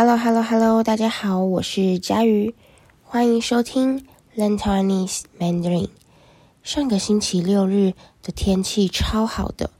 [0.00, 2.54] Hello，Hello，Hello，大家好，我是佳瑜，
[3.02, 5.88] 欢迎收听 Learn Taiwanese Mandarin。
[6.62, 9.72] 上个星期六日的天气超好的，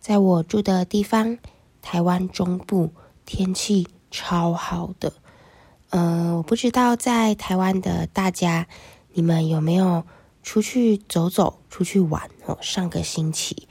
[0.00, 1.38] 在我住的地方，
[1.82, 2.90] 台湾中部
[3.24, 5.12] 天气超好的。
[5.90, 8.66] 呃，我不知道在台湾的大家，
[9.12, 10.02] 你们有没有
[10.42, 12.58] 出去走走、出去玩哦？
[12.60, 13.68] 上个星期，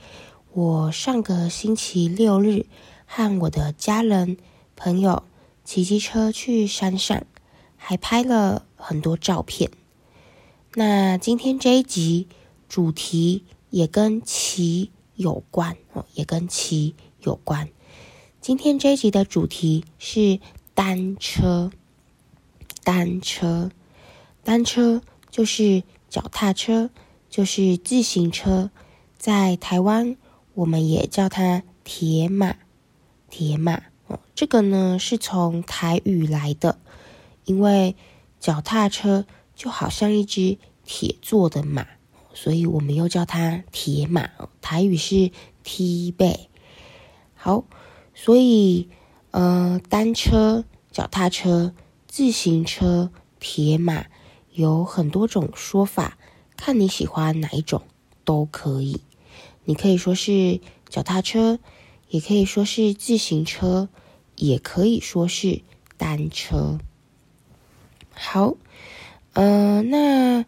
[0.54, 2.64] 我上个星期六日
[3.04, 4.38] 和我的家人
[4.74, 5.24] 朋友。
[5.72, 7.24] 骑机车去山上，
[7.76, 9.70] 还拍了很多照片。
[10.74, 12.26] 那今天这一集
[12.68, 17.68] 主题也跟骑有关哦，也跟骑有关。
[18.40, 20.40] 今天这一集的主题是
[20.74, 21.70] 单车，
[22.82, 23.70] 单车，
[24.42, 26.90] 单车就是脚踏车，
[27.28, 28.72] 就是自行车，
[29.16, 30.16] 在台湾
[30.54, 32.56] 我们也叫它铁马，
[33.28, 33.84] 铁马。
[34.34, 36.78] 这个呢是从台语来的，
[37.44, 37.94] 因为
[38.38, 41.86] 脚踏车就好像一只铁做的马，
[42.32, 44.30] 所以我们又叫它铁马。
[44.62, 45.30] 台语是
[45.62, 46.48] 踢背。
[47.34, 47.64] 好，
[48.14, 48.88] 所以
[49.30, 51.74] 呃，单车、脚踏车、
[52.06, 54.06] 自行车、铁马
[54.52, 56.18] 有很多种说法，
[56.56, 57.82] 看你喜欢哪一种
[58.24, 59.02] 都可以。
[59.64, 61.58] 你可以说是脚踏车，
[62.08, 63.88] 也可以说是自行车。
[64.40, 65.62] 也可以说是
[65.96, 66.78] 单车。
[68.12, 68.54] 好，
[69.34, 70.44] 呃，那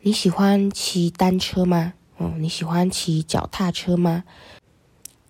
[0.00, 1.94] 你喜欢骑单车吗？
[2.18, 4.24] 哦，你喜欢骑脚踏车吗？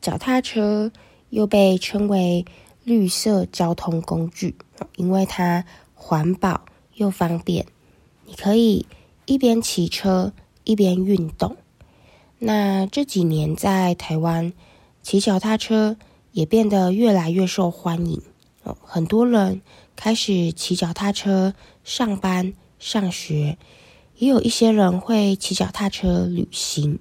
[0.00, 0.90] 脚踏车
[1.30, 2.44] 又被称为
[2.82, 4.56] 绿色交通工具，
[4.96, 6.62] 因为它环保
[6.94, 7.66] 又方便，
[8.26, 8.86] 你可以
[9.26, 10.32] 一边骑车
[10.64, 11.56] 一边运动。
[12.38, 14.52] 那这几年在台湾
[15.02, 15.96] 骑脚踏车，
[16.32, 18.22] 也变得越来越受欢迎，
[18.82, 19.60] 很多人
[19.94, 23.58] 开始骑脚踏车上班、上学，
[24.16, 26.98] 也有一些人会骑脚踏车旅行。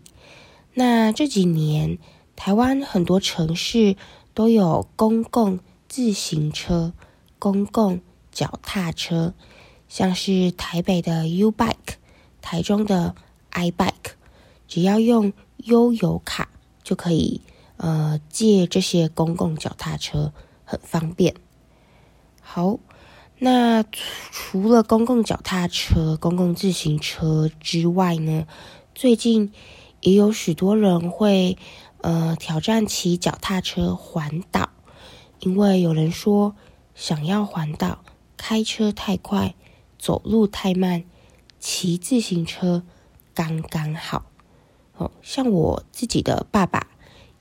[0.73, 1.97] 那这几年，
[2.35, 3.95] 台湾很多城市
[4.33, 6.93] 都有公共自行车、
[7.39, 9.33] 公共脚踏车，
[9.87, 11.95] 像是台北的 U Bike、
[12.41, 13.15] 台中的
[13.49, 14.13] I Bike，
[14.67, 16.49] 只要用悠游卡
[16.83, 17.41] 就可以。
[17.83, 20.33] 呃，借这些公共脚踏车
[20.63, 21.33] 很方便。
[22.39, 22.77] 好，
[23.39, 28.45] 那除了公共脚踏车、公共自行车之外呢，
[28.93, 29.51] 最近
[30.01, 31.57] 也有许多人会
[32.01, 34.69] 呃挑战骑脚踏车环岛，
[35.39, 36.55] 因为有人说
[36.93, 38.03] 想要环岛，
[38.37, 39.55] 开车太快，
[39.97, 41.03] 走路太慢，
[41.59, 42.83] 骑自行车
[43.33, 44.25] 刚刚好。
[44.97, 46.90] 哦，像我自己的爸爸。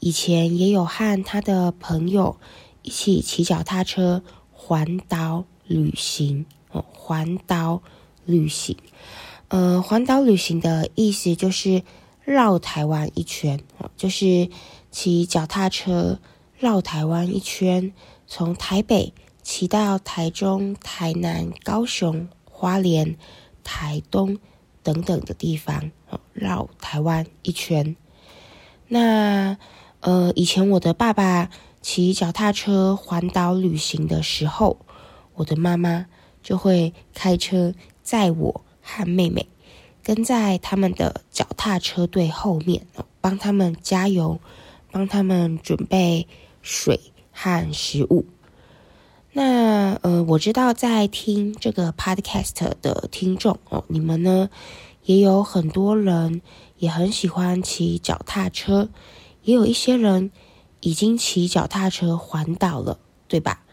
[0.00, 2.38] 以前也有和他的朋友
[2.80, 7.82] 一起骑脚踏车环岛旅行哦，环岛
[8.24, 8.78] 旅行，
[9.48, 11.82] 呃，环岛旅行的意思就是
[12.24, 14.48] 绕台湾一圈哦，就是
[14.90, 16.18] 骑脚踏车
[16.56, 17.92] 绕台湾一圈，
[18.26, 19.12] 从台北
[19.42, 23.18] 骑到台中、台南、高雄、花莲、
[23.62, 24.38] 台东
[24.82, 27.94] 等等的地方哦，绕台湾一圈，
[28.88, 29.58] 那。
[30.00, 31.50] 呃，以前我的爸爸
[31.82, 34.78] 骑脚踏车环岛旅行的时候，
[35.34, 36.06] 我的妈妈
[36.42, 39.46] 就会开车载我和妹妹，
[40.02, 42.86] 跟在他们的脚踏车队后面，
[43.20, 44.40] 帮他们加油，
[44.90, 46.26] 帮他们准备
[46.62, 46.98] 水
[47.30, 48.24] 和食物。
[49.32, 54.48] 那呃，我知道在听这个 podcast 的听众哦，你们呢
[55.04, 56.40] 也有很多人
[56.78, 58.88] 也很喜欢骑脚踏车。
[59.50, 60.30] 也有一些人
[60.78, 63.64] 已经骑脚踏车环岛了，对吧？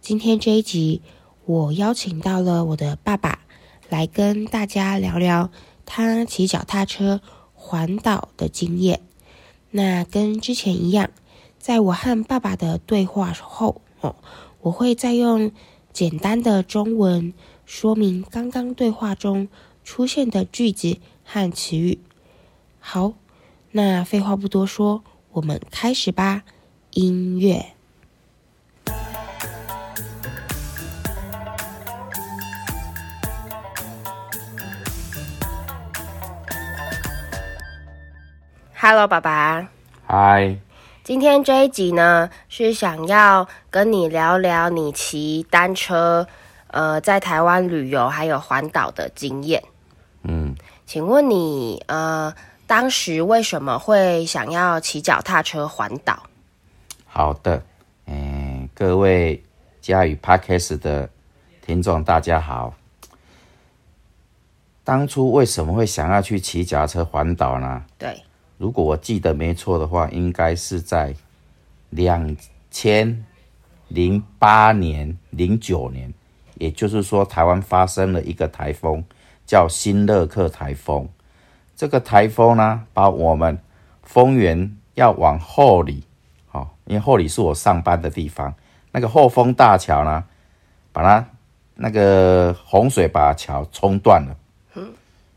[0.00, 1.02] 今天这一集，
[1.46, 3.40] 我邀请到了我的爸爸
[3.88, 5.50] 来跟大家聊聊
[5.84, 7.20] 他骑脚踏车
[7.54, 9.02] 环岛的经验。
[9.72, 11.10] 那跟之前一样，
[11.58, 14.14] 在我和爸爸的对话后，哦，
[14.60, 15.50] 我会再用
[15.92, 17.34] 简单的中文
[17.66, 19.48] 说明刚刚对话中
[19.82, 21.98] 出现的句子和词语。
[22.78, 23.14] 好。
[23.72, 26.42] 那废话不多说，我们开始吧。
[26.90, 27.64] 音乐。
[38.74, 39.68] Hello，爸爸。
[40.08, 40.58] Hi。
[41.04, 46.26] 今天这一集呢，是想要跟你聊聊你骑单车，
[46.66, 49.62] 呃，在台湾旅游还有环岛的经验。
[50.24, 52.34] 嗯，请问你，呃。
[52.70, 56.22] 当时为什么会想要骑脚踏车环岛？
[57.04, 57.60] 好的，
[58.06, 59.42] 嗯，各位
[59.80, 61.10] 嘉语 Podcast 的
[61.66, 62.72] 听众，大家好。
[64.84, 67.84] 当初为什么会想要去骑脚踏车环岛呢？
[67.98, 68.22] 对，
[68.56, 71.12] 如果我记得没错的话，应该是在
[71.88, 72.36] 两
[72.70, 73.26] 千
[73.88, 76.14] 零八年、零九年，
[76.54, 79.02] 也就是说，台湾发生了一个台风，
[79.44, 81.08] 叫新乐克台风。
[81.80, 83.58] 这个台风呢，把我们
[84.02, 86.04] 丰原要往后里，
[86.52, 88.54] 哦，因为后里是我上班的地方，
[88.92, 90.22] 那个后丰大桥呢，
[90.92, 91.24] 把它
[91.74, 94.36] 那个洪水把桥冲断了。
[94.74, 94.92] 嗯，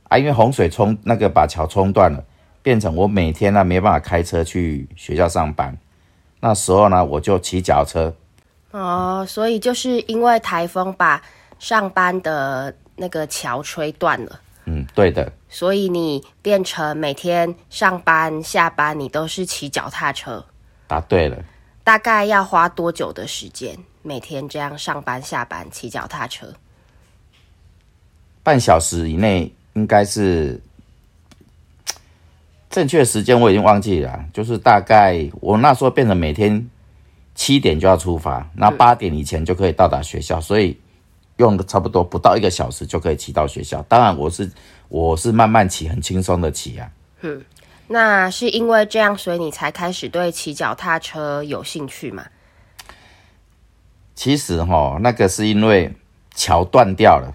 [0.09, 2.21] 啊，因为洪水冲那个把桥冲断了，
[2.61, 5.73] 变成我每天呢没办法开车去学校上班。
[6.41, 8.13] 那时候呢，我就骑脚车。
[8.71, 11.21] 哦，所以就是因为台风把
[11.57, 14.41] 上班的那个桥吹断了。
[14.65, 15.31] 嗯，对的。
[15.49, 20.45] 所以你变成每天上班下班，你都是骑脚踏车。
[20.87, 21.37] 答对了。
[21.83, 23.77] 大概要花多久的时间？
[24.01, 26.53] 每天这样上班下班骑脚踏车？
[28.41, 30.61] 半小时以内，应该是
[32.69, 34.25] 正确时间我已经忘记了。
[34.33, 36.69] 就是大概我那时候变成每天
[37.35, 40.77] 七点就要出发，那八点以前就可以到达学校，所以。
[41.43, 43.81] 用的差不多不到一个小时就可以骑到学校。
[43.89, 44.49] 当然，我是
[44.87, 46.89] 我是慢慢骑，很轻松的骑啊。
[47.21, 47.43] 嗯，
[47.87, 52.25] 那是因为这样，所以你才开始对骑脚踏车有兴趣嘛？
[54.15, 55.93] 其实哈，那个是因为
[56.33, 57.33] 桥断掉了。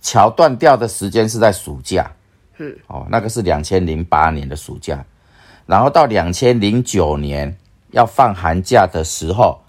[0.00, 2.10] 桥断掉的时间是在暑假。
[2.58, 5.04] 嗯，哦，那个是两千零八年的暑假，
[5.66, 7.56] 然后到两千零九年
[7.90, 9.61] 要放寒假的时候。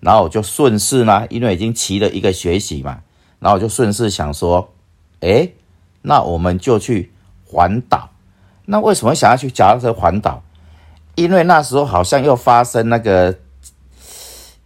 [0.00, 3.00] 然后我就顺势呢，因为已经骑了一个学期嘛，
[3.38, 4.72] 然后我就顺势想说，
[5.20, 5.48] 哎，
[6.02, 7.12] 那我们就去
[7.44, 8.10] 环岛。
[8.66, 10.42] 那为什么想要去脚踏车环岛？
[11.14, 13.34] 因为那时候好像又发生那个，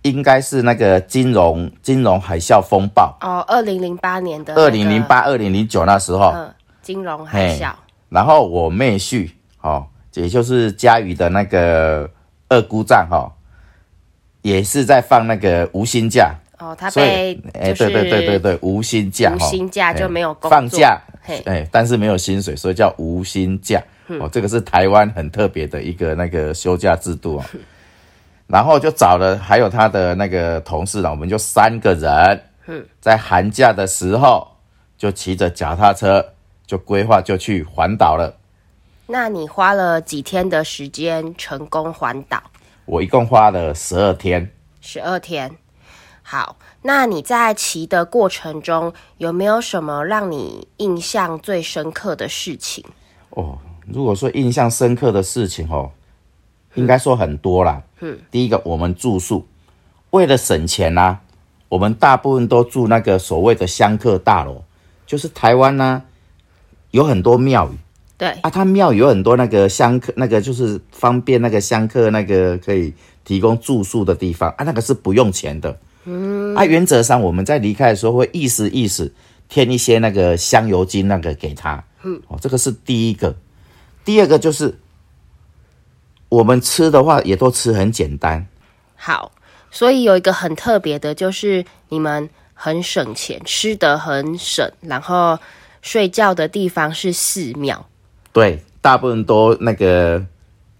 [0.03, 7.73] 应该是那个金融金融海啸风暴哦，二零零八年的、那个，二零零八二零零九那时候，嗯，金融海啸。
[8.11, 9.31] 然后我妹婿
[9.63, 12.11] 哦，也就是嘉瑜的那个
[12.49, 13.33] 二姑丈哈。
[14.43, 21.01] 也是在放那个无薪假哦，他被哎，对对对对对，无薪假，无薪假就没有工作放假，
[21.47, 23.83] 哎，但是没有薪水，所以叫无薪假
[24.21, 24.29] 哦。
[24.31, 27.45] 这个是台湾很特别的一个那个休假制度哦。
[28.47, 32.43] 然后就找了还有他的那个同事呢，我们就三个人，
[33.01, 34.47] 在寒假的时候
[34.99, 36.25] 就骑着脚踏车
[36.67, 38.33] 就规划就去环岛了。
[39.07, 42.43] 那你花了几天的时间成功环岛？
[42.85, 44.51] 我一共花了十二天，
[44.81, 45.57] 十二天。
[46.23, 52.85] 好，那你在骑的过程中有没有什么让你印象最深刻的事情？
[53.31, 55.91] 哦，如果说印象深刻的事情哦，
[56.75, 57.83] 应该说很多啦。
[58.01, 59.47] 嗯，第一个，我们住宿，
[60.11, 61.21] 为了省钱啊，
[61.69, 64.63] 我们大部分都住那个所谓的香客大楼，
[65.07, 66.03] 就是台湾呢、啊、
[66.91, 67.77] 有很多庙宇。
[68.23, 75.77] 对啊，他庙有很多那个香客，那个就是方便那个香客那个可以提供住宿的地方啊，那个是不用钱的。
[76.05, 79.13] 嗯，啊，原则上我们在离开的时候会意思意思
[79.49, 81.83] 添一些那个香油精那个给他。
[82.05, 83.35] 嗯，哦，这个是第一个。
[84.05, 84.79] 第二个就是
[86.29, 88.47] 我们吃的话也都吃很简单。
[88.95, 89.33] 好，
[89.73, 95.37] 所以有一个很特别的就是你们很省钱，吃的很省，然后
[95.81, 97.89] 睡觉的地方是寺庙。
[98.33, 100.25] 对，大部分都那个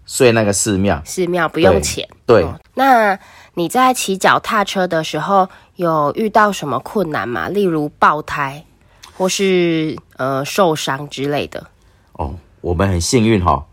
[0.05, 2.07] 睡那个寺庙，寺庙不用钱。
[2.25, 3.17] 对，那
[3.53, 7.47] 你在骑脚踏车的时候有遇到什么困难吗？
[7.49, 8.65] 例如爆胎，
[9.15, 11.67] 或是呃受伤之类的？
[12.13, 13.65] 哦，我们很幸运哈、哦。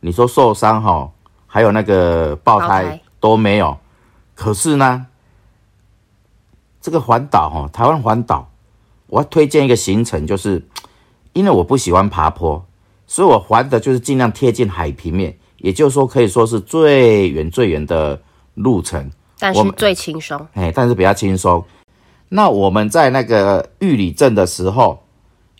[0.00, 1.12] 你说受伤哈、哦，
[1.46, 3.78] 还有那个爆胎，爆胎都没有。
[4.34, 5.06] 可是呢，
[6.80, 8.50] 这个环岛哈，台湾环岛，
[9.06, 10.66] 我要推荐一个行程，就是
[11.32, 12.64] 因为我不喜欢爬坡。
[13.08, 18.20] 所以我环的就是尽量贴近海平面，也就是说可以说是最远最远的
[18.54, 20.46] 路程，但是最轻松。
[20.52, 21.64] 哎，但是比较轻松。
[22.28, 25.02] 那我们在那个玉里镇的时候，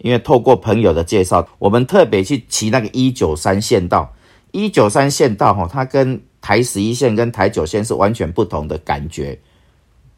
[0.01, 4.15] 因为透过朋友的介绍，我们特别去骑那个一九三县道。
[4.51, 9.39] 一九三县道哈，它跟台十一线跟台九线是完全不同的感觉。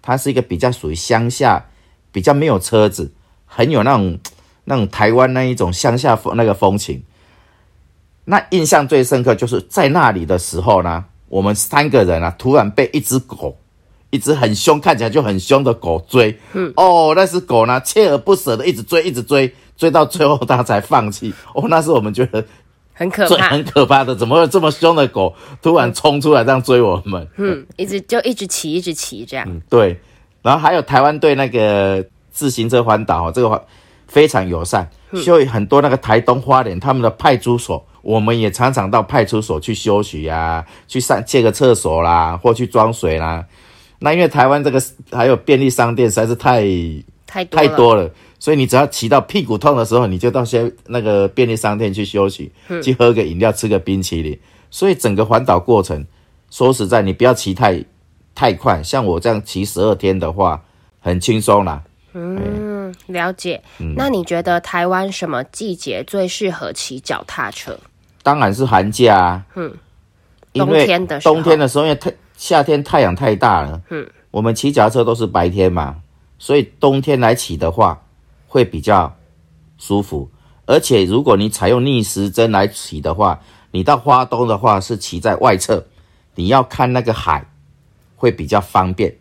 [0.03, 1.65] 它是一个比较属于乡下，
[2.11, 3.13] 比较没有车子，
[3.47, 4.19] 很有那种
[4.65, 7.01] 那种台湾那一种乡下风那个风情。
[8.25, 13.57] 那印象最深刻就是在那里的时候呢，我们三个人啊，突然被一只狗，
[14.11, 16.39] 一只很凶，看起来就很凶的狗追。
[16.53, 21.33] 嗯，哦，那只狗呢，锲而不舍的一直追，一直追，追到最后它才放弃。
[21.55, 22.45] 哦，那是我们觉得
[22.93, 27.27] 很可怕，很可怕的，怎么会有这么凶的狗突然冲出来这样追我们？
[27.37, 29.47] 嗯，一直就一直骑，一直骑这样。
[29.49, 29.99] 嗯，对。
[30.43, 33.67] 然后还有台湾对那个自行车环岛，哦这个
[34.07, 34.89] 非常友善，
[35.23, 43.45] 所以很多那个台东花莲他们的派出所，我们也常常到派出所去休息呀，去上借个厕所啦，或去装水啦。
[43.99, 46.65] 那因为台湾这个还有便利商店实在是太
[47.27, 52.51] 太太多了，所以你只要骑到屁股痛的时候，你就到些那个便利商店去休息，
[52.83, 54.39] 去喝个饮料，吃个冰淇淋。
[54.71, 56.07] 所以整个环岛过程，
[56.51, 57.85] 说实在，你不要骑太
[58.35, 60.63] 太快，像我这样骑十二天的话，
[61.01, 61.83] 很轻松啦。
[62.15, 63.63] 嗯，了解。
[63.79, 67.79] 嗯，那你觉得台湾什么季节最适合骑脚踏车？
[68.23, 69.47] 当然是寒假啊。
[69.55, 69.73] 嗯，
[70.55, 73.81] 冬天的时候，冬天的时候，因为太夏天太阳太大了。
[73.91, 75.97] 嗯，我们骑脚踏车都是白天嘛，
[76.39, 78.01] 所以冬天来骑的话
[78.47, 79.15] 会比较
[79.79, 80.29] 舒服。
[80.67, 83.41] 而且如果你采用逆时针来骑的话，
[83.73, 85.85] 你到花东的话是骑在外侧，
[86.35, 87.45] 你要看那个海，
[88.15, 89.13] 会比较方便，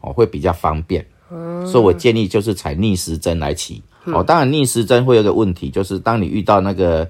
[0.00, 1.04] 哦，会比较方便。
[1.30, 3.82] 嗯，所以我建议就是采逆时针来骑。
[4.04, 7.06] 哦，当然逆时针会有个问题，就是当你遇到那个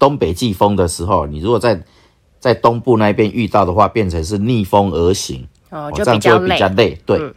[0.00, 1.80] 东北季风的时候，你如果在
[2.40, 6.98] 在东部那边遇到的话，变成是逆风而行，哦，就比较累，比较累。
[7.04, 7.34] 对，嗯，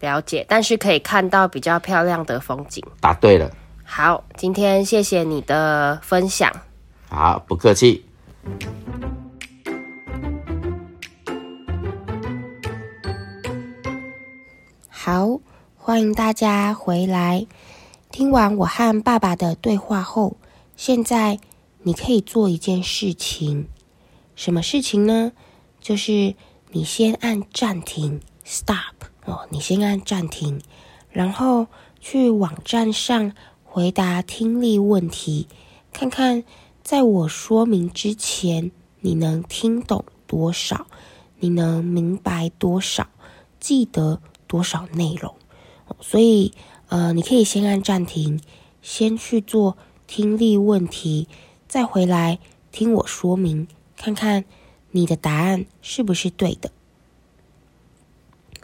[0.00, 0.44] 了解。
[0.48, 2.84] 但是可以看到比较漂亮的风景。
[3.00, 3.48] 答对了。
[3.84, 6.52] 好，今天谢谢你的分享。
[7.08, 8.04] 好，不客气。
[14.88, 15.38] 好，
[15.76, 17.46] 欢迎大家回来。
[18.10, 20.36] 听完我和爸爸的对话后，
[20.76, 21.38] 现在
[21.82, 23.68] 你可以做一件事情。
[24.34, 25.32] 什么事情呢？
[25.80, 26.34] 就是
[26.70, 28.94] 你先按暂停，stop
[29.24, 30.60] 哦，你先按暂停，
[31.10, 31.66] 然后
[32.00, 33.32] 去网站上
[33.64, 35.46] 回答听力问题，
[35.92, 36.44] 看看。
[36.82, 40.86] 在我说明之前，你能听懂多少？
[41.38, 43.06] 你能明白多少？
[43.60, 45.36] 记得多少内容？
[46.00, 46.52] 所以，
[46.88, 48.40] 呃，你可以先按暂停，
[48.82, 51.28] 先去做听力问题，
[51.70, 52.40] 再回来
[52.72, 54.44] 听我说明，看看
[54.90, 56.72] 你的答案是不是对的。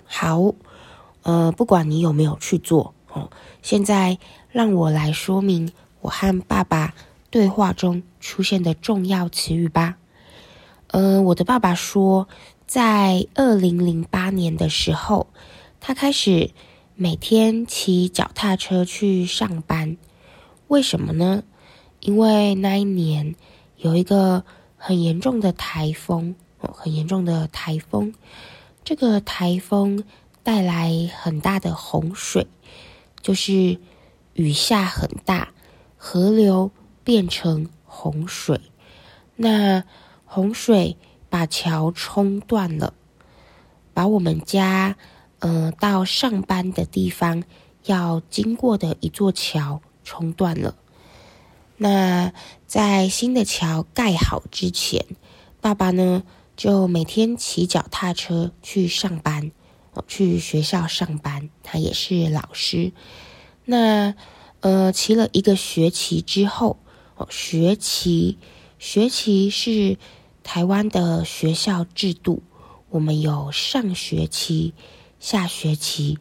[0.04, 0.54] 好，
[1.22, 3.30] 呃，不管你有没有去做哦，
[3.62, 4.18] 现在
[4.50, 5.70] 让我来说明
[6.00, 6.94] 我和爸爸
[7.30, 9.98] 对话中出现的重要词语吧。
[10.88, 12.26] 呃，我的爸爸说，
[12.66, 15.28] 在二零零八年的时候，
[15.78, 16.50] 他开始
[16.96, 19.96] 每天骑脚踏车去上班。
[20.66, 21.44] 为什么呢？
[22.00, 23.34] 因为那一年
[23.76, 24.44] 有一个
[24.76, 28.14] 很严重的台风，哦，很严重的台风。
[28.84, 30.04] 这个台风
[30.42, 32.46] 带来很大的洪水，
[33.20, 33.78] 就是
[34.34, 35.52] 雨下很大，
[35.96, 36.70] 河流。
[37.06, 38.60] 变成洪水，
[39.36, 39.84] 那
[40.24, 40.96] 洪水
[41.30, 42.94] 把桥冲断了，
[43.94, 44.96] 把我们家
[45.38, 47.44] 呃到上班的地方
[47.84, 50.74] 要经过的一座桥冲断了。
[51.76, 52.32] 那
[52.66, 55.04] 在新的桥盖好之前，
[55.60, 56.22] 爸爸呢
[56.56, 59.52] 就每天骑脚踏车去上班，
[60.06, 62.92] 去学校上班，他也是老师。
[63.64, 64.14] 那
[64.60, 66.78] 呃骑了一个学期之后。
[67.18, 68.36] 哦，学期，
[68.78, 69.96] 学期是
[70.44, 72.42] 台湾的学校制度。
[72.90, 74.74] 我们有上学期、
[75.18, 76.18] 下学期，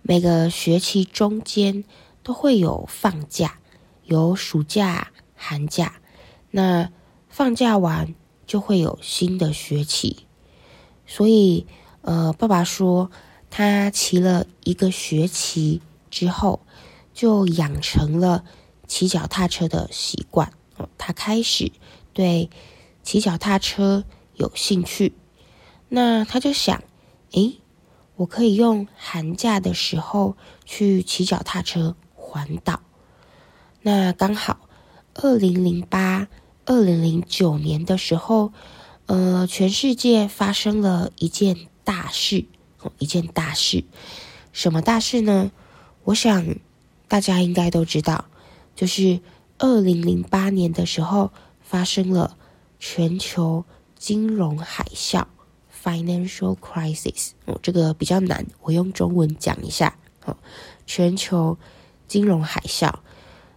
[0.00, 1.84] 每个学期中间
[2.22, 3.58] 都会有放假，
[4.12, 5.94] 有暑假、寒假。
[6.50, 6.90] 那
[7.28, 8.14] 放假完
[8.46, 10.26] 就会有新的学期。
[11.06, 11.66] 所以，
[12.02, 13.10] 呃，爸爸说
[13.50, 16.60] 他骑了一个学期之后，
[17.12, 18.44] 就养成了。
[18.88, 21.72] 骑脚踏车的习惯，哦，他开始
[22.12, 22.50] 对
[23.02, 24.04] 骑脚踏车
[24.34, 25.14] 有兴趣。
[25.88, 26.82] 那他就想，
[27.30, 27.56] 诶，
[28.16, 32.82] 我可以用寒假的时候去骑脚踏车环岛。
[33.84, 34.68] 那刚好，
[35.14, 36.28] 二零零八、
[36.66, 38.52] 二零零九年的时候，
[39.06, 42.44] 呃，全世界发生了一件大事，
[42.80, 43.82] 哦，一件大事。
[44.52, 45.50] 什么大事呢？
[46.04, 46.54] 我想
[47.08, 48.26] 大家应该都知道。
[48.76, 49.20] 就是
[49.58, 52.36] 二零零八年的时候，发生了
[52.78, 53.64] 全球
[53.98, 55.24] 金融海啸
[55.82, 57.30] （financial crisis）。
[57.46, 59.98] 哦，这个比较难，我用中文讲一下。
[60.24, 60.36] 哦，
[60.86, 61.58] 全球
[62.06, 62.92] 金融海啸。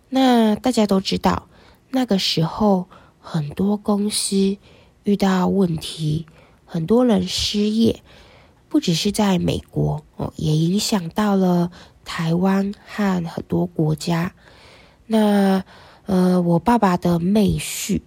[0.10, 1.48] 那大家都知道，
[1.90, 2.88] 那个时候
[3.20, 4.58] 很多公司
[5.04, 6.26] 遇到问题，
[6.66, 8.02] 很多人失业，
[8.70, 11.72] 不只是在美国哦，也影响到了
[12.04, 14.34] 台湾和很多国家。
[15.08, 15.64] 那，
[16.06, 18.02] 呃，我爸爸的妹婿，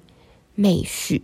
[0.55, 1.23] 妹婿，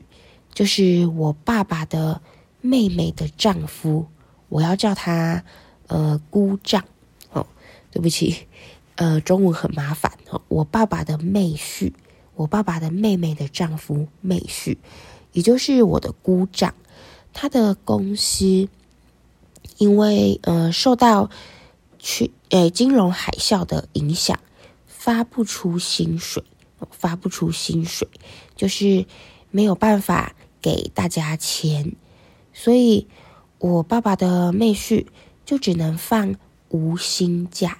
[0.52, 2.20] 就是我爸爸的
[2.60, 4.06] 妹妹的丈夫，
[4.48, 5.44] 我要叫他
[5.86, 6.84] 呃姑丈
[7.32, 7.46] 哦，
[7.90, 8.46] 对不起，
[8.96, 10.12] 呃中文很麻烦。
[10.48, 11.92] 我爸爸的妹婿，
[12.34, 14.76] 我爸爸的妹妹的丈夫妹婿，
[15.32, 16.74] 也就是我的姑丈，
[17.32, 18.68] 他的公司
[19.78, 21.30] 因为呃受到
[21.98, 24.38] 去呃金融海啸的影响，
[24.86, 26.42] 发不出薪水，
[26.90, 28.08] 发不出薪水，
[28.56, 29.06] 就是
[29.50, 31.94] 没有办法给大家钱，
[32.52, 33.06] 所以
[33.58, 35.06] 我爸爸的妹婿
[35.44, 36.34] 就只能放
[36.68, 37.78] 无薪假。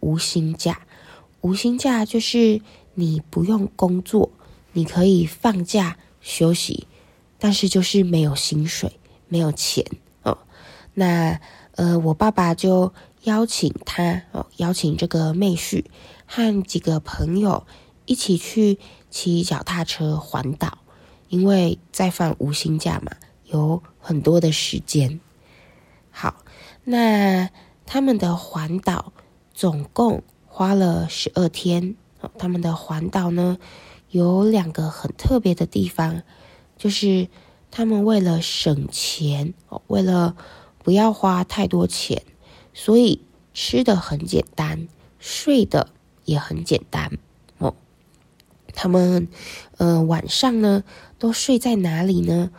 [0.00, 0.82] 无薪假，
[1.40, 2.60] 无薪假就是
[2.94, 4.30] 你不用工作，
[4.72, 6.86] 你可以放假休息，
[7.38, 9.84] 但是就是没有薪水，没有钱
[10.22, 10.38] 哦。
[10.94, 11.40] 那
[11.72, 12.92] 呃，我爸爸就
[13.22, 15.84] 邀请他哦，邀请这个妹婿
[16.26, 17.66] 和几个朋友
[18.06, 18.78] 一起去
[19.10, 20.78] 骑脚踏车环岛。
[21.28, 23.12] 因为在放无薪假嘛，
[23.44, 25.20] 有很多的时间。
[26.10, 26.42] 好，
[26.84, 27.50] 那
[27.84, 29.12] 他们的环岛
[29.52, 30.22] 总共
[30.58, 31.94] 花了十二天。
[32.36, 33.58] 他们的环岛呢，
[34.10, 36.24] 有两个很特别的地方，
[36.76, 37.28] 就是
[37.70, 39.54] 他们为了省钱，
[39.86, 40.34] 为了
[40.82, 42.24] 不要花太多钱，
[42.74, 43.22] 所以
[43.54, 44.88] 吃的很简单，
[45.20, 45.90] 睡的
[46.24, 47.16] 也很简单。
[47.58, 47.76] 哦，
[48.74, 49.28] 他们
[49.76, 50.82] 呃晚上呢，
[51.20, 52.50] 都睡在哪里呢？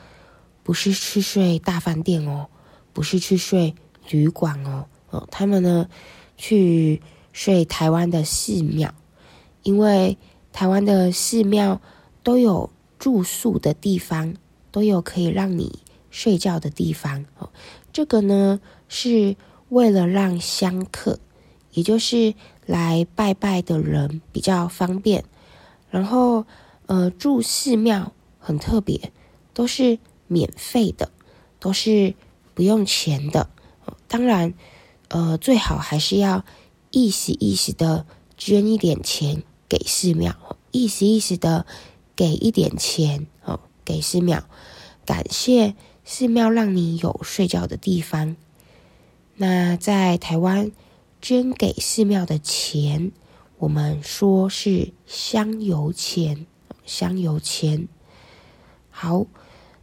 [0.64, 2.48] 不是去睡大饭店哦，
[2.94, 3.76] 不是去睡
[4.10, 5.90] 旅馆哦，哦，他们呢
[6.38, 7.02] 去
[7.32, 8.94] 睡台湾的寺庙，
[9.64, 10.18] 因为
[10.52, 11.82] 台湾的寺庙
[12.24, 14.36] 都有住宿的地方，
[14.72, 17.50] 都有可以让你睡觉的地方哦。
[17.92, 19.36] 这个呢是
[19.70, 21.20] 为了让香客，
[21.72, 22.34] 也就是
[22.66, 25.24] 来拜拜的人比较方便，
[25.90, 26.46] 然后
[26.86, 28.14] 呃住寺庙。
[28.42, 29.12] 很特别，
[29.54, 31.12] 都是免费的，
[31.60, 32.16] 都是
[32.56, 33.50] 不用钱的。
[34.08, 34.54] 当然，
[35.10, 36.46] 呃，最好还是要
[36.92, 38.06] 意思意思的
[38.38, 40.36] 捐一点钱给寺庙，
[40.72, 41.66] 意思意思的
[42.16, 44.44] 给一点钱哦，给寺庙，
[45.06, 48.36] 感谢寺庙让你有睡觉的地方。
[49.36, 50.72] 那在台湾
[51.22, 53.12] 捐给寺庙的钱，
[53.58, 56.46] 我们说是香油钱，
[56.86, 57.88] 香油钱。
[58.90, 59.28] 好，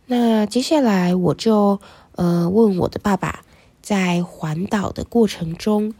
[0.06, 1.80] 那接下来我就
[2.16, 3.44] 呃问我的爸爸，
[3.80, 5.94] 在环岛的过程中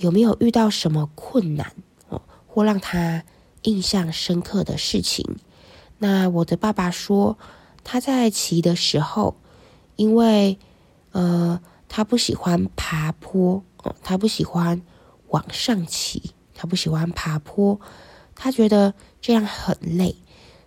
[0.00, 1.72] 有没有遇到什么困难
[2.08, 3.22] 哦，或让他
[3.62, 5.24] 印象深刻的事情？
[5.98, 7.38] 那我的爸爸说，
[7.84, 9.36] 他在骑的时候，
[9.96, 10.58] 因为
[11.12, 14.82] 呃他不喜欢爬坡哦，他不喜欢
[15.28, 17.78] 往上骑，他不喜欢爬坡，
[18.34, 20.16] 他觉得这样很累，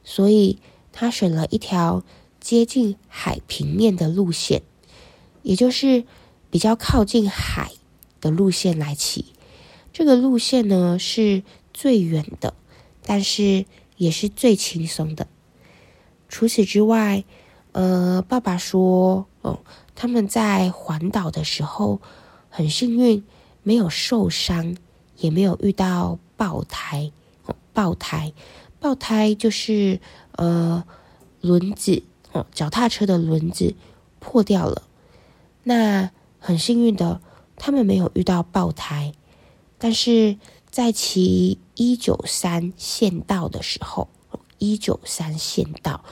[0.04, 0.60] 所以。
[0.96, 2.04] 他选了一条
[2.40, 4.62] 接近海平面的路线，
[5.42, 6.06] 也就是
[6.52, 7.72] 比较靠近海
[8.24, 9.26] 的路线来骑。
[9.92, 12.54] 这个路线呢是最远的，
[13.06, 13.66] 但是
[13.98, 15.28] 也是最轻松的。
[16.30, 17.26] 除此之外，
[17.74, 19.60] 呃，爸爸说，哦，
[19.94, 22.00] 他们在环岛的时候
[22.50, 23.24] 很幸运，
[23.62, 24.78] 没有受伤，
[25.18, 27.12] 也没有遇到爆胎。
[27.46, 28.32] 哦，爆胎，
[28.80, 30.00] 爆胎就是。
[30.36, 30.84] 呃，
[31.42, 33.76] 轮子哦，脚踏车的轮子
[34.20, 34.82] 破掉了。
[35.62, 36.10] 那
[36.40, 37.22] 很幸运的，
[37.56, 39.14] 他们没有遇到爆胎。
[39.78, 40.38] 但是
[40.70, 44.10] 在骑一九三县道的时候，
[44.58, 46.04] 一九三县道，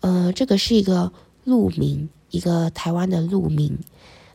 [0.00, 1.12] 呃，这个是一个
[1.44, 3.78] 路名，一个台湾的路名。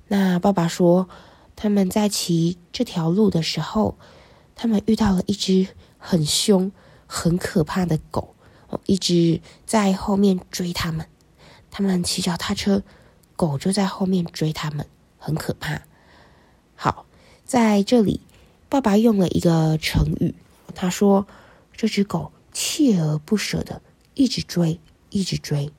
[0.07, 1.09] 那爸爸说，
[1.55, 3.97] 他们在骑这条路的时候，
[4.55, 6.71] 他们遇到了一只很凶、
[7.07, 8.35] 很可怕的狗。
[8.87, 11.05] 一直在后面追他们，
[11.69, 12.81] 他们骑脚踏车，
[13.35, 14.87] 狗就在后面追他们，
[15.19, 15.79] 很可怕。
[16.75, 17.05] 好，
[17.45, 18.21] 在这里，
[18.69, 20.35] 爸爸用了一个成语，
[20.75, 21.27] 他说
[21.75, 23.81] 这只狗锲而不舍的
[24.13, 25.71] 一直追，一直追，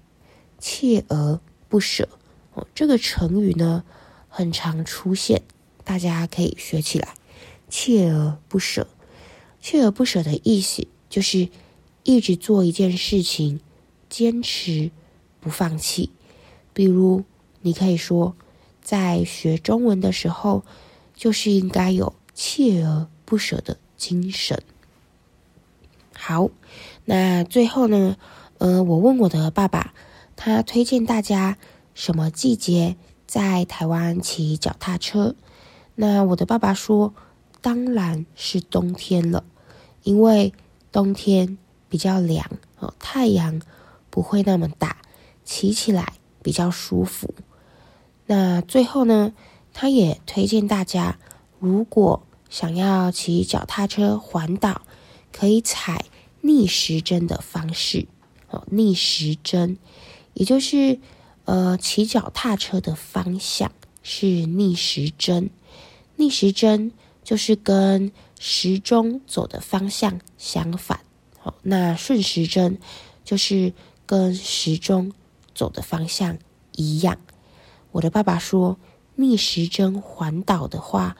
[0.61, 2.09] 锲而不舍。
[2.55, 3.85] 哦，这个成语呢，
[4.29, 5.43] 很常出现，
[5.85, 7.15] 大家可以学起来。
[7.71, 8.87] 锲而不舍，
[9.63, 11.49] 锲而不舍的意思就是。
[12.07, 13.61] 一直做一件事情，
[14.11, 14.91] 坚持
[15.41, 16.11] 不放弃。
[16.75, 17.25] 比如，
[17.63, 18.37] 你可以说，
[18.85, 20.63] 在学中文的时候，
[21.17, 24.63] 就是应该有锲而不舍的精神。
[26.15, 26.51] 好，
[27.07, 28.17] 那最后呢，
[28.59, 29.93] 呃，我问我的爸爸，
[30.37, 31.59] 他推荐大家
[31.95, 35.35] 什么季节在台湾骑脚踏车？
[35.97, 37.13] 那我的爸爸说，
[37.61, 39.43] 当然是冬天了，
[40.05, 40.53] 因为
[40.93, 41.59] 冬天。
[41.87, 42.45] 比较凉
[42.81, 43.63] 哦，太阳
[44.11, 44.97] 不会那么大，
[45.45, 47.33] 骑起来比较舒服。
[48.27, 49.33] 那最后呢，
[49.73, 51.19] 他也推荐大家，
[51.59, 54.83] 如果想要骑脚踏车环岛，
[55.33, 56.05] 可以采
[56.41, 58.07] 逆时针的方式。
[58.51, 59.79] 哦，逆时针，
[60.33, 61.01] 也就是
[61.45, 65.51] 呃，骑脚踏车的方向是逆时针。
[66.17, 66.93] 逆时针
[67.25, 71.01] 就是跟时钟走的方向相反。
[71.39, 72.79] 好，那顺时针
[73.25, 73.73] 就是
[74.07, 75.13] 跟时钟
[75.55, 76.39] 走的方向
[76.77, 77.19] 一样。
[77.95, 78.77] 我的爸爸说，
[79.15, 81.17] 逆时针环岛的话，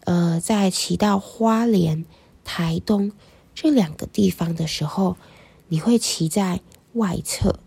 [0.00, 2.04] 呃，在骑到花莲、
[2.44, 3.12] 台东
[3.54, 5.16] 这两个地方的时候，
[5.68, 6.60] 你会骑在
[6.92, 7.60] 外侧，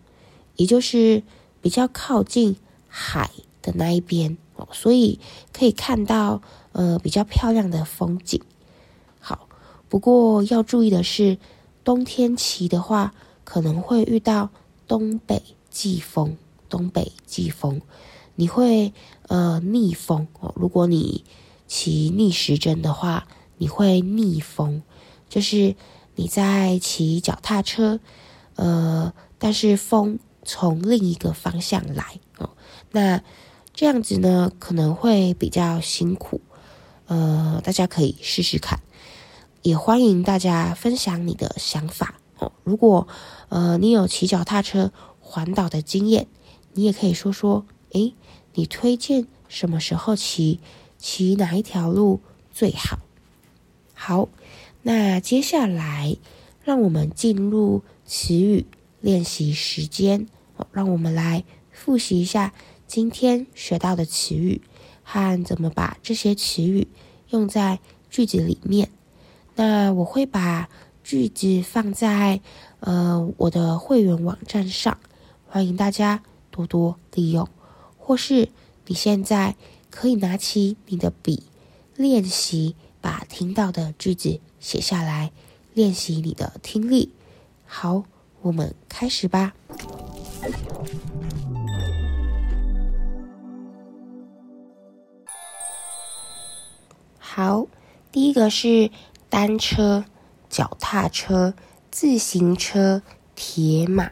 [0.57, 1.23] 也就是
[1.59, 3.31] 比较靠近海
[3.63, 5.19] 的那一边哦，所以
[5.51, 8.39] 可以看到呃比较漂亮的风景。
[9.19, 9.49] 好，
[9.89, 11.39] 不过要注意的是，
[11.83, 14.51] 冬天骑的话，可能会遇到
[14.87, 16.37] 东北季风，
[16.69, 17.81] 东北季风。
[18.35, 18.93] 你会
[19.27, 21.23] 呃逆风哦，如果你
[21.67, 24.83] 骑逆时针的话，你会逆风，
[25.29, 25.75] 就是
[26.15, 27.99] 你在骑脚踏车，
[28.55, 32.49] 呃，但是风从另一个方向来哦，
[32.91, 33.23] 那
[33.73, 36.41] 这样子呢可能会比较辛苦，
[37.07, 38.81] 呃，大家可以试试看，
[39.61, 42.51] 也欢迎大家分享你的想法哦。
[42.63, 43.07] 如果
[43.49, 46.27] 呃你有骑脚踏车环岛的经验，
[46.73, 48.13] 你也可以说说，诶。
[48.55, 50.59] 你推荐什么时候骑？
[50.97, 52.99] 骑哪一条路最好？
[53.93, 54.29] 好，
[54.81, 56.17] 那接下来
[56.63, 58.65] 让我们进入词语
[59.01, 60.27] 练习时间。
[60.71, 62.53] 让我们来复习一下
[62.87, 64.61] 今天学到的词语
[65.03, 66.87] 和怎么把这些词语
[67.29, 68.89] 用在句子里面。
[69.55, 70.69] 那我会把
[71.03, 72.39] 句子放在
[72.79, 74.97] 呃我的会员网站上，
[75.45, 77.47] 欢迎大家多多利用。
[78.05, 78.49] 或是
[78.85, 79.55] 你现在
[79.89, 81.41] 可以拿起你的笔，
[81.95, 85.31] 练习把听到的句子写下来，
[85.73, 87.11] 练习你的听力。
[87.65, 88.03] 好，
[88.43, 89.55] 我们开始吧。
[97.17, 97.65] 好，
[98.11, 98.91] 第一个是
[99.31, 100.05] 单车、
[100.47, 101.55] 脚踏车、
[101.89, 103.01] 自行车、
[103.33, 104.11] 铁马，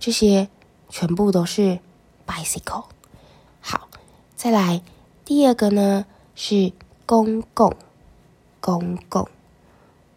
[0.00, 0.48] 这些
[0.88, 1.78] 全部都是
[2.26, 2.86] bicycle。
[4.38, 4.82] 再来，
[5.24, 6.72] 第二个呢是
[7.04, 7.74] 公共，
[8.60, 9.28] 公共，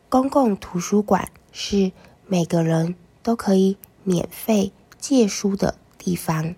[0.10, 1.92] 公共图书馆是
[2.28, 6.54] 每个人都可以免费借书的地方。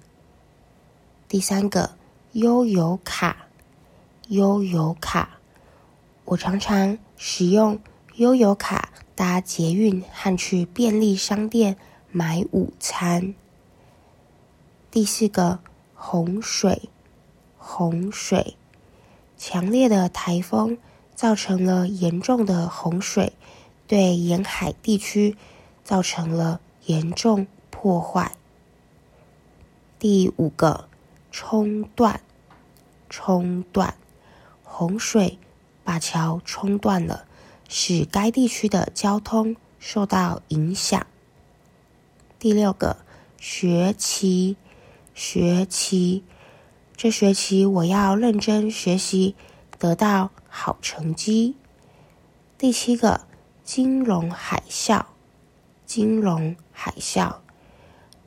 [1.29, 1.91] 第三个，
[2.33, 3.47] 悠游卡，
[4.27, 5.37] 悠游卡，
[6.25, 7.79] 我常常使用
[8.15, 11.77] 悠游卡搭捷运和去便利商店
[12.11, 13.33] 买午餐。
[14.91, 15.59] 第四个，
[15.95, 16.89] 洪水。
[17.65, 18.57] 洪水，
[19.37, 20.77] 强烈的台风
[21.15, 23.31] 造成了严重的洪水，
[23.87, 25.37] 对沿海地区
[25.81, 28.33] 造成了严重破坏。
[29.97, 30.89] 第五个，
[31.31, 32.19] 冲断，
[33.09, 33.95] 冲断，
[34.61, 35.39] 洪水
[35.85, 37.25] 把桥冲断了，
[37.69, 41.07] 使该地区的交通受到影响。
[42.37, 42.97] 第六个，
[43.39, 44.57] 学期，
[45.15, 46.25] 学期。
[47.03, 49.35] 这学期我要认真学习，
[49.77, 51.57] 得到好成绩。
[52.57, 53.27] 第七个，
[53.61, 55.07] 金融海啸，
[55.85, 57.39] 金融海啸。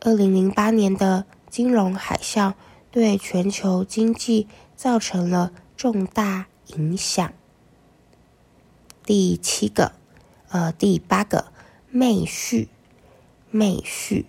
[0.01, 2.53] 二零零八年的金融海啸
[2.91, 7.33] 对全球经济造成了重大影响。
[9.07, 9.93] 第七个，
[10.51, 11.47] 呃，第八个，
[11.89, 12.69] 妹婿，
[13.51, 14.27] 妹婿。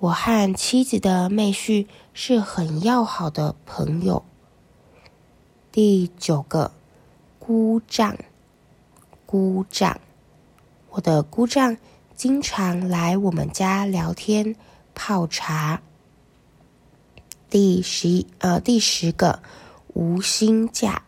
[0.00, 1.86] 我和妻子的妹婿
[2.20, 4.24] 是很要好的朋友。
[5.70, 6.72] 第九个，
[7.38, 8.18] 姑丈，
[9.24, 10.00] 姑丈，
[10.90, 11.76] 我的姑丈
[12.16, 14.56] 经常来我们家聊天
[14.96, 15.80] 泡茶。
[17.48, 19.40] 第十一，呃，第十个，
[19.94, 21.04] 无薪假，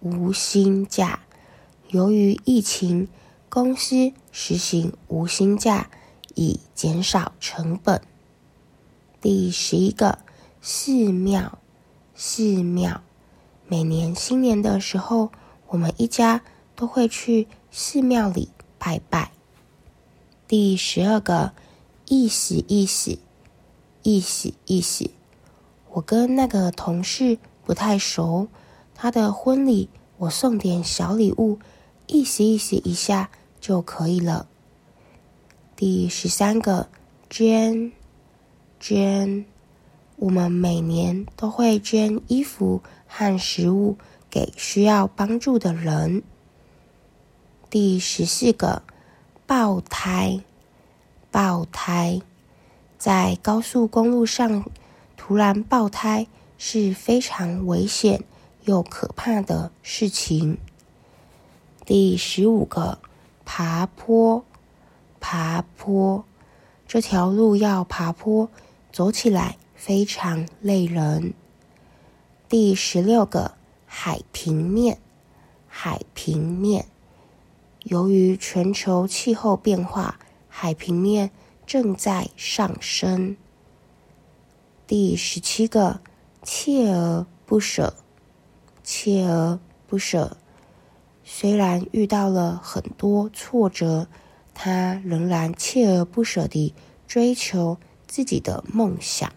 [0.00, 1.20] 无薪假，
[1.88, 3.08] 由于疫情，
[3.50, 5.90] 公司实行无薪假，
[6.34, 8.00] 以减少成本。
[9.20, 10.18] 第十一个，
[10.62, 11.58] 寺庙，
[12.14, 13.00] 寺庙，
[13.66, 15.32] 每年新年的时候，
[15.68, 16.42] 我们一家
[16.76, 19.32] 都会去寺庙里拜拜。
[20.46, 21.52] 第十二个，
[22.06, 23.18] 意思意思，
[24.02, 25.10] 意思意思，
[25.92, 28.48] 我跟那个同事不太熟，
[28.94, 31.58] 他的婚礼我送点小礼物，
[32.06, 34.46] 意思意思一下就可以了。
[35.74, 36.90] 第十三个，
[37.30, 37.92] 捐。
[38.82, 39.44] 捐，
[40.20, 43.96] 我们每年都会捐衣服和食物
[44.28, 46.22] 给需要帮助的人。
[47.70, 48.82] 第十四个，
[49.46, 50.42] 爆胎，
[51.30, 52.20] 爆胎，
[52.98, 54.70] 在高速公路上
[55.16, 56.26] 突然爆胎
[56.58, 58.22] 是非常危险
[58.64, 60.58] 又可怕的事情。
[61.86, 62.98] 第十五个，
[63.46, 64.44] 爬坡，
[65.18, 66.22] 爬坡，
[66.86, 68.50] 这条路要爬坡，
[68.92, 71.32] 走起来非常累人。
[72.50, 73.52] 第十六个，
[73.86, 75.00] 海平面，
[75.66, 76.84] 海平面，
[77.84, 81.30] 由于全球气候变化，海平面
[81.64, 83.38] 正在上升。
[84.86, 86.02] 第十七个，
[86.44, 87.94] 锲而不舍，
[88.84, 90.36] 锲而不舍，
[91.24, 94.08] 虽然遇到了很多挫折，
[94.52, 96.74] 他仍然锲而不舍地
[97.08, 99.32] 追求自己的梦想。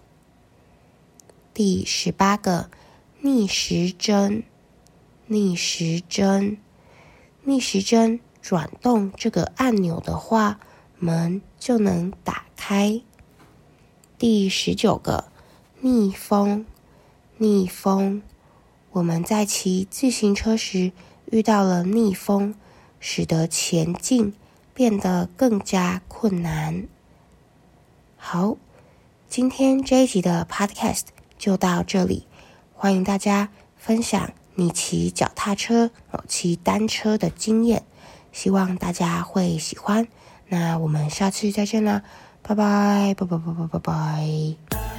[1.54, 2.72] 第十八个，
[3.22, 4.44] 逆时针，
[5.28, 6.58] 逆时针，
[7.44, 10.60] 逆时针，转动这个按钮的话，
[10.98, 13.02] 门就能打开。
[14.18, 15.26] 第十九个，
[15.82, 16.66] 逆风，
[17.38, 18.24] 逆风，
[18.94, 20.92] 我们在骑自行车时
[21.26, 22.56] 遇到了逆风，
[23.00, 24.34] 使得前进
[24.74, 26.88] 变得更加困难。
[28.18, 28.58] 好，
[29.30, 31.13] 今天这一集的 Podcast
[31.44, 32.26] 就到这里，
[32.74, 37.84] 欢迎大家分享你骑脚踏车、哦骑单车的经验，
[38.32, 40.08] 希望大家会喜欢。
[40.48, 42.02] 那我们下次再见啦，
[42.42, 44.93] 拜拜，拜拜拜拜拜拜。